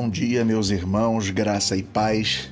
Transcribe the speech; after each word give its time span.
Bom 0.00 0.08
dia, 0.08 0.44
meus 0.44 0.70
irmãos, 0.70 1.28
graça 1.30 1.76
e 1.76 1.82
paz 1.82 2.48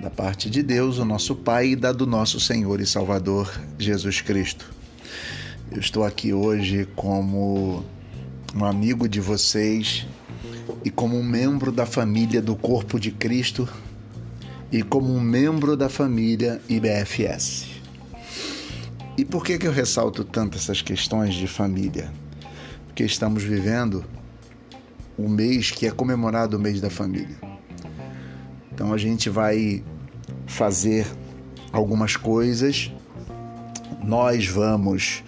da 0.00 0.08
parte 0.08 0.48
de 0.48 0.62
Deus, 0.62 0.98
o 0.98 1.04
nosso 1.04 1.34
Pai, 1.34 1.70
e 1.70 1.76
da 1.76 1.90
do 1.90 2.06
nosso 2.06 2.38
Senhor 2.38 2.80
e 2.80 2.86
Salvador 2.86 3.52
Jesus 3.76 4.20
Cristo. 4.20 4.72
Eu 5.68 5.80
estou 5.80 6.04
aqui 6.04 6.32
hoje 6.32 6.86
como 6.94 7.84
um 8.54 8.64
amigo 8.64 9.08
de 9.08 9.20
vocês 9.20 10.06
e 10.84 10.88
como 10.88 11.18
um 11.18 11.24
membro 11.24 11.72
da 11.72 11.84
família 11.84 12.40
do 12.40 12.54
Corpo 12.54 13.00
de 13.00 13.10
Cristo 13.10 13.68
e 14.70 14.80
como 14.80 15.12
um 15.12 15.20
membro 15.20 15.76
da 15.76 15.88
família 15.88 16.62
IBFS. 16.68 17.66
E 19.18 19.24
por 19.24 19.44
que, 19.44 19.58
que 19.58 19.66
eu 19.66 19.72
ressalto 19.72 20.22
tanto 20.22 20.56
essas 20.56 20.82
questões 20.82 21.34
de 21.34 21.48
família? 21.48 22.12
Porque 22.86 23.02
estamos 23.02 23.42
vivendo 23.42 24.04
o 25.18 25.28
mês 25.28 25.70
que 25.70 25.86
é 25.86 25.90
comemorado 25.90 26.56
o 26.56 26.60
mês 26.60 26.80
da 26.80 26.90
família. 26.90 27.36
Então 28.72 28.92
a 28.92 28.98
gente 28.98 29.30
vai 29.30 29.82
fazer 30.46 31.06
algumas 31.72 32.16
coisas, 32.16 32.92
nós 34.04 34.46
vamos 34.46 35.22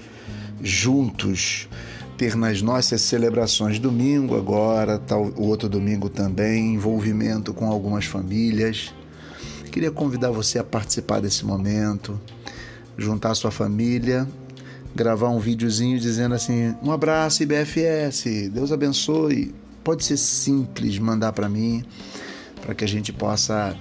juntos 0.62 1.68
ter 2.16 2.34
nas 2.34 2.60
nossas 2.60 3.00
celebrações 3.00 3.78
domingo 3.78 4.36
agora, 4.36 4.98
tal, 4.98 5.26
o 5.36 5.44
outro 5.44 5.68
domingo 5.68 6.08
também, 6.08 6.74
envolvimento 6.74 7.54
com 7.54 7.70
algumas 7.70 8.06
famílias. 8.06 8.92
Queria 9.70 9.90
convidar 9.90 10.30
você 10.30 10.58
a 10.58 10.64
participar 10.64 11.20
desse 11.20 11.46
momento, 11.46 12.20
juntar 12.96 13.34
sua 13.36 13.52
família, 13.52 14.26
gravar 14.94 15.28
um 15.28 15.38
videozinho 15.38 15.98
dizendo 15.98 16.34
assim: 16.34 16.74
um 16.82 16.90
abraço 16.90 17.44
IBFS, 17.44 18.50
Deus 18.52 18.72
abençoe, 18.72 19.54
pode 19.82 20.04
ser 20.04 20.16
simples 20.16 20.98
mandar 20.98 21.32
para 21.32 21.48
mim, 21.48 21.84
para 22.62 22.74
que 22.74 22.84
a 22.84 22.88
gente 22.88 23.12
possa 23.12 23.76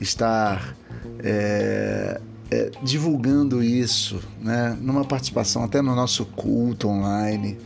estar 0.00 0.76
é, 1.20 2.20
é, 2.50 2.70
divulgando 2.82 3.62
isso, 3.62 4.20
né? 4.40 4.76
numa 4.80 5.04
participação 5.04 5.64
até 5.64 5.82
no 5.82 5.94
nosso 5.94 6.24
culto 6.24 6.88
online. 6.88 7.58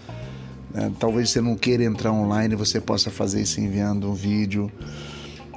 Né? 0.72 0.92
Talvez 0.98 1.30
você 1.30 1.40
não 1.40 1.56
queira 1.56 1.84
entrar 1.84 2.12
online, 2.12 2.54
você 2.54 2.80
possa 2.80 3.10
fazer 3.10 3.42
isso 3.42 3.60
enviando 3.60 4.10
um 4.10 4.14
vídeo. 4.14 4.70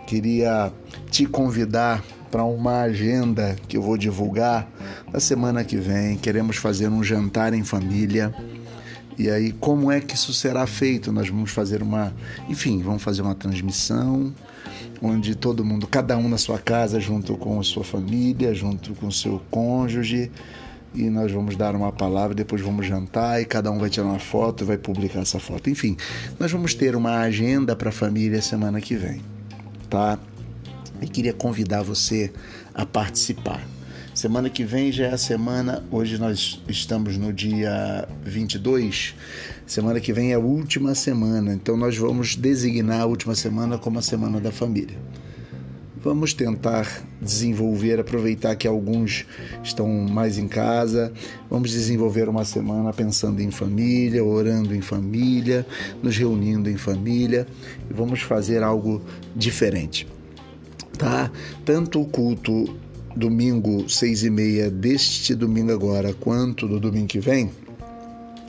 Queria 0.05 0.71
te 1.09 1.25
convidar 1.25 2.03
para 2.29 2.43
uma 2.43 2.81
agenda 2.81 3.55
que 3.67 3.77
eu 3.77 3.81
vou 3.81 3.97
divulgar 3.97 4.69
na 5.11 5.19
semana 5.19 5.63
que 5.63 5.77
vem. 5.77 6.17
Queremos 6.17 6.57
fazer 6.57 6.89
um 6.89 7.03
jantar 7.03 7.53
em 7.53 7.63
família 7.63 8.33
e 9.17 9.29
aí, 9.29 9.51
como 9.53 9.91
é 9.91 10.01
que 10.01 10.15
isso 10.15 10.33
será 10.33 10.67
feito? 10.67 11.11
Nós 11.11 11.29
vamos 11.29 11.51
fazer 11.51 11.81
uma, 11.81 12.13
enfim, 12.49 12.81
vamos 12.81 13.01
fazer 13.01 13.21
uma 13.21 13.35
transmissão 13.35 14.33
onde 15.01 15.35
todo 15.35 15.63
mundo, 15.63 15.87
cada 15.87 16.17
um 16.17 16.27
na 16.27 16.37
sua 16.37 16.57
casa, 16.57 16.99
junto 16.99 17.35
com 17.37 17.59
a 17.59 17.63
sua 17.63 17.83
família, 17.83 18.53
junto 18.53 18.93
com 18.95 19.07
o 19.07 19.11
seu 19.11 19.41
cônjuge, 19.51 20.31
e 20.93 21.09
nós 21.09 21.31
vamos 21.31 21.55
dar 21.55 21.75
uma 21.75 21.91
palavra, 21.91 22.33
depois 22.33 22.61
vamos 22.61 22.85
jantar 22.85 23.41
e 23.41 23.45
cada 23.45 23.69
um 23.69 23.77
vai 23.77 23.89
tirar 23.89 24.07
uma 24.07 24.19
foto 24.19 24.63
e 24.63 24.67
vai 24.67 24.77
publicar 24.77 25.19
essa 25.19 25.39
foto. 25.39 25.69
Enfim, 25.69 25.97
nós 26.39 26.51
vamos 26.51 26.73
ter 26.73 26.95
uma 26.95 27.19
agenda 27.19 27.75
para 27.75 27.89
a 27.89 27.91
família 27.91 28.41
semana 28.41 28.79
que 28.79 28.95
vem, 28.95 29.21
tá? 29.89 30.17
E 31.01 31.07
queria 31.07 31.33
convidar 31.33 31.83
você 31.83 32.31
a 32.73 32.85
participar. 32.85 33.74
Semana 34.15 34.49
que 34.49 34.63
vem 34.63 34.93
já 34.93 35.07
é 35.07 35.13
a 35.13 35.17
semana, 35.17 35.83
hoje 35.91 36.17
nós 36.17 36.63
estamos 36.69 37.17
no 37.17 37.33
dia 37.33 38.07
22, 38.23 39.13
semana 39.67 39.99
que 39.99 40.13
vem 40.13 40.31
é 40.31 40.35
a 40.35 40.39
última 40.39 40.95
semana, 40.95 41.53
então 41.53 41.75
nós 41.75 41.97
vamos 41.97 42.33
designar 42.33 43.01
a 43.01 43.05
última 43.05 43.35
semana 43.35 43.77
como 43.77 43.99
a 43.99 44.01
semana 44.01 44.39
da 44.39 44.53
família. 44.53 44.97
Vamos 45.97 46.33
tentar 46.33 46.87
desenvolver, 47.21 47.99
aproveitar 47.99 48.55
que 48.55 48.65
alguns 48.65 49.25
estão 49.61 49.85
mais 50.09 50.37
em 50.37 50.47
casa, 50.47 51.11
vamos 51.49 51.71
desenvolver 51.71 52.29
uma 52.29 52.45
semana 52.45 52.93
pensando 52.93 53.41
em 53.41 53.51
família, 53.51 54.23
orando 54.23 54.73
em 54.73 54.81
família, 54.81 55.65
nos 56.01 56.15
reunindo 56.15 56.69
em 56.69 56.77
família 56.77 57.45
e 57.89 57.93
vamos 57.93 58.21
fazer 58.21 58.63
algo 58.63 59.01
diferente 59.35 60.07
tá? 60.95 61.29
Tanto 61.65 62.01
o 62.01 62.05
culto 62.05 62.73
domingo, 63.15 63.87
seis 63.89 64.23
e 64.23 64.29
meia 64.29 64.69
deste 64.69 65.33
domingo 65.33 65.71
agora, 65.71 66.13
quanto 66.13 66.67
do 66.67 66.79
domingo 66.79 67.07
que 67.07 67.19
vem, 67.19 67.49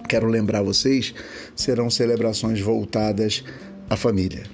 quero 0.08 0.26
lembrar 0.26 0.62
vocês, 0.62 1.14
serão 1.54 1.88
celebrações 1.88 2.60
voltadas 2.60 3.44
à 3.88 3.96
família, 3.96 4.44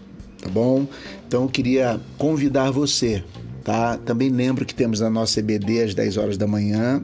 tá 0.40 0.48
bom? 0.48 0.86
Então 1.26 1.44
eu 1.44 1.48
queria 1.48 2.00
convidar 2.18 2.70
você, 2.70 3.24
tá? 3.64 3.96
Também 3.98 4.28
lembro 4.28 4.64
que 4.64 4.74
temos 4.74 5.00
a 5.00 5.08
nossa 5.08 5.40
EBD 5.40 5.82
às 5.82 5.94
10 5.94 6.16
horas 6.16 6.36
da 6.36 6.46
manhã. 6.46 7.02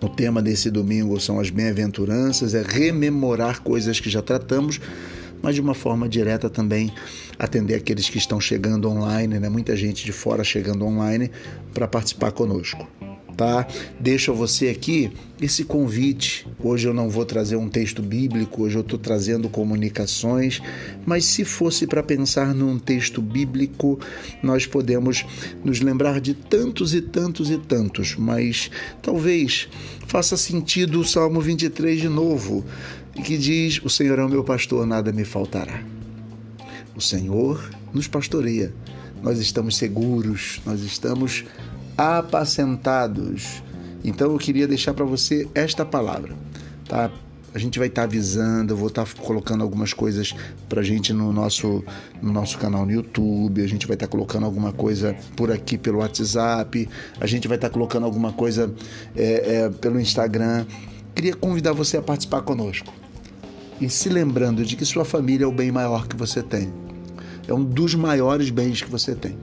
O 0.00 0.08
tema 0.08 0.42
desse 0.42 0.68
domingo 0.70 1.20
são 1.20 1.38
as 1.38 1.48
bem-aventuranças, 1.48 2.54
é 2.54 2.62
rememorar 2.62 3.62
coisas 3.62 4.00
que 4.00 4.10
já 4.10 4.20
tratamos 4.20 4.80
mas 5.42 5.54
de 5.54 5.60
uma 5.60 5.74
forma 5.74 6.08
direta 6.08 6.48
também 6.48 6.92
atender 7.38 7.74
aqueles 7.74 8.08
que 8.08 8.18
estão 8.18 8.40
chegando 8.40 8.88
online, 8.88 9.38
né? 9.38 9.48
Muita 9.48 9.76
gente 9.76 10.04
de 10.04 10.12
fora 10.12 10.44
chegando 10.44 10.84
online 10.86 11.30
para 11.74 11.88
participar 11.88 12.32
conosco. 12.32 12.86
Tá? 13.36 13.66
Deixo 13.98 14.30
a 14.30 14.34
você 14.34 14.68
aqui 14.68 15.10
esse 15.40 15.64
convite. 15.64 16.46
Hoje 16.62 16.86
eu 16.86 16.94
não 16.94 17.08
vou 17.08 17.24
trazer 17.24 17.56
um 17.56 17.68
texto 17.68 18.02
bíblico, 18.02 18.62
hoje 18.62 18.76
eu 18.76 18.82
estou 18.82 18.98
trazendo 18.98 19.48
comunicações, 19.48 20.60
mas 21.04 21.24
se 21.24 21.44
fosse 21.44 21.86
para 21.86 22.02
pensar 22.02 22.54
num 22.54 22.78
texto 22.78 23.20
bíblico, 23.20 23.98
nós 24.42 24.66
podemos 24.66 25.24
nos 25.64 25.80
lembrar 25.80 26.20
de 26.20 26.34
tantos 26.34 26.94
e 26.94 27.00
tantos 27.00 27.50
e 27.50 27.58
tantos, 27.58 28.14
mas 28.16 28.70
talvez 29.00 29.68
faça 30.06 30.36
sentido 30.36 31.00
o 31.00 31.04
Salmo 31.04 31.40
23 31.40 32.00
de 32.00 32.08
novo 32.08 32.64
que 33.24 33.36
diz: 33.36 33.80
O 33.84 33.90
Senhor 33.90 34.18
é 34.18 34.24
o 34.24 34.28
meu 34.28 34.44
pastor, 34.44 34.86
nada 34.86 35.12
me 35.12 35.24
faltará. 35.24 35.82
O 36.94 37.00
Senhor 37.00 37.70
nos 37.92 38.06
pastoreia. 38.06 38.72
Nós 39.22 39.38
estamos 39.38 39.76
seguros, 39.76 40.60
nós 40.66 40.80
estamos 40.80 41.44
apacentados. 42.02 43.62
Então 44.04 44.32
eu 44.32 44.38
queria 44.38 44.66
deixar 44.66 44.92
para 44.92 45.04
você 45.04 45.48
esta 45.54 45.84
palavra, 45.84 46.34
tá? 46.88 47.10
A 47.54 47.58
gente 47.58 47.78
vai 47.78 47.88
estar 47.88 48.02
tá 48.02 48.08
avisando, 48.08 48.72
eu 48.72 48.76
vou 48.76 48.88
estar 48.88 49.04
tá 49.04 49.22
colocando 49.22 49.62
algumas 49.62 49.92
coisas 49.92 50.34
para 50.68 50.82
gente 50.82 51.12
no 51.12 51.32
nosso, 51.32 51.84
no 52.20 52.32
nosso 52.32 52.58
canal 52.58 52.86
no 52.86 52.92
YouTube, 52.92 53.62
a 53.62 53.66
gente 53.66 53.86
vai 53.86 53.94
estar 53.94 54.06
tá 54.06 54.10
colocando 54.10 54.46
alguma 54.46 54.72
coisa 54.72 55.14
por 55.36 55.52
aqui 55.52 55.76
pelo 55.76 55.98
WhatsApp, 55.98 56.88
a 57.20 57.26
gente 57.26 57.46
vai 57.46 57.58
estar 57.58 57.68
tá 57.68 57.72
colocando 57.72 58.04
alguma 58.04 58.32
coisa 58.32 58.72
é, 59.14 59.64
é, 59.64 59.70
pelo 59.70 60.00
Instagram. 60.00 60.64
Queria 61.14 61.34
convidar 61.34 61.72
você 61.72 61.98
a 61.98 62.02
participar 62.02 62.40
conosco 62.40 62.92
e 63.80 63.88
se 63.88 64.08
lembrando 64.08 64.64
de 64.64 64.74
que 64.74 64.84
sua 64.84 65.04
família 65.04 65.44
é 65.44 65.46
o 65.46 65.52
bem 65.52 65.70
maior 65.70 66.08
que 66.08 66.16
você 66.16 66.42
tem. 66.42 66.72
É 67.46 67.52
um 67.52 67.62
dos 67.62 67.94
maiores 67.94 68.48
bens 68.48 68.80
que 68.80 68.90
você 68.90 69.14
tem. 69.14 69.36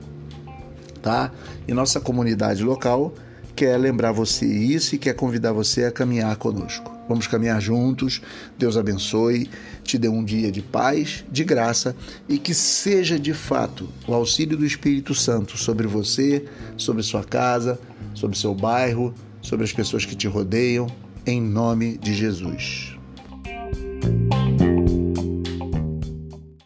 Tá? 1.02 1.32
E 1.66 1.72
nossa 1.72 2.00
comunidade 2.00 2.62
local 2.62 3.14
quer 3.56 3.76
lembrar 3.76 4.12
você 4.12 4.46
isso 4.46 4.94
e 4.94 4.98
quer 4.98 5.14
convidar 5.14 5.52
você 5.52 5.84
a 5.84 5.90
caminhar 5.90 6.36
conosco. 6.36 6.90
Vamos 7.08 7.26
caminhar 7.26 7.60
juntos. 7.60 8.22
Deus 8.56 8.76
abençoe, 8.76 9.50
te 9.82 9.98
dê 9.98 10.08
um 10.08 10.24
dia 10.24 10.50
de 10.52 10.62
paz, 10.62 11.24
de 11.30 11.42
graça 11.42 11.94
e 12.28 12.38
que 12.38 12.54
seja 12.54 13.18
de 13.18 13.34
fato 13.34 13.88
o 14.06 14.14
auxílio 14.14 14.56
do 14.56 14.64
Espírito 14.64 15.14
Santo 15.14 15.58
sobre 15.58 15.86
você, 15.86 16.44
sobre 16.76 17.02
sua 17.02 17.24
casa, 17.24 17.78
sobre 18.14 18.38
seu 18.38 18.54
bairro, 18.54 19.12
sobre 19.42 19.64
as 19.64 19.72
pessoas 19.72 20.04
que 20.04 20.14
te 20.14 20.28
rodeiam, 20.28 20.86
em 21.26 21.40
nome 21.40 21.98
de 21.98 22.14
Jesus. 22.14 22.99